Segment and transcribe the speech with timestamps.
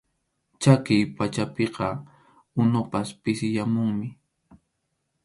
[0.61, 1.87] Chʼakiy pachapiqa
[2.61, 4.07] unupas pisiyamunmi.